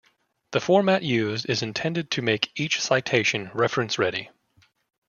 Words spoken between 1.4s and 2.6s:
is intended to make